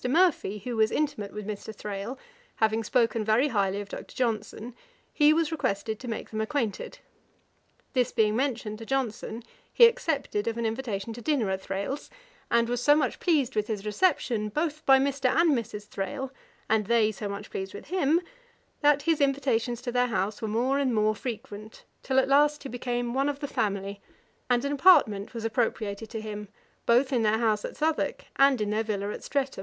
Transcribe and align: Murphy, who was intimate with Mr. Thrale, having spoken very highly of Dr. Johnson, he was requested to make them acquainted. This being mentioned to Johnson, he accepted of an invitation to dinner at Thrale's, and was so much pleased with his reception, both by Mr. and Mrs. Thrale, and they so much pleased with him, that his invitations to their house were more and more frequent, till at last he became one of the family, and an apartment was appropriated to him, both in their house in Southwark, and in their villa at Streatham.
Murphy, 0.09 0.57
who 0.57 0.75
was 0.77 0.89
intimate 0.91 1.31
with 1.31 1.45
Mr. 1.45 1.71
Thrale, 1.75 2.17
having 2.55 2.83
spoken 2.83 3.23
very 3.23 3.49
highly 3.49 3.79
of 3.79 3.87
Dr. 3.89 4.15
Johnson, 4.15 4.73
he 5.13 5.31
was 5.31 5.51
requested 5.51 5.99
to 5.99 6.07
make 6.07 6.31
them 6.31 6.41
acquainted. 6.41 6.97
This 7.93 8.11
being 8.11 8.35
mentioned 8.35 8.79
to 8.79 8.85
Johnson, 8.87 9.43
he 9.71 9.85
accepted 9.85 10.47
of 10.47 10.57
an 10.57 10.65
invitation 10.65 11.13
to 11.13 11.21
dinner 11.21 11.51
at 11.51 11.61
Thrale's, 11.61 12.09
and 12.49 12.67
was 12.67 12.81
so 12.81 12.95
much 12.95 13.19
pleased 13.19 13.55
with 13.55 13.67
his 13.67 13.85
reception, 13.85 14.49
both 14.49 14.83
by 14.87 14.97
Mr. 14.97 15.29
and 15.29 15.51
Mrs. 15.51 15.85
Thrale, 15.87 16.31
and 16.67 16.87
they 16.87 17.11
so 17.11 17.29
much 17.29 17.51
pleased 17.51 17.75
with 17.75 17.89
him, 17.89 18.21
that 18.81 19.03
his 19.03 19.21
invitations 19.21 19.83
to 19.83 19.91
their 19.91 20.07
house 20.07 20.41
were 20.41 20.47
more 20.47 20.79
and 20.79 20.95
more 20.95 21.13
frequent, 21.13 21.83
till 22.01 22.17
at 22.17 22.27
last 22.27 22.63
he 22.63 22.69
became 22.69 23.13
one 23.13 23.29
of 23.29 23.39
the 23.39 23.47
family, 23.47 24.01
and 24.49 24.65
an 24.65 24.73
apartment 24.73 25.35
was 25.35 25.45
appropriated 25.45 26.09
to 26.09 26.21
him, 26.21 26.47
both 26.87 27.13
in 27.13 27.21
their 27.21 27.37
house 27.37 27.63
in 27.63 27.75
Southwark, 27.75 28.25
and 28.37 28.61
in 28.61 28.71
their 28.71 28.81
villa 28.83 29.11
at 29.13 29.23
Streatham. 29.23 29.59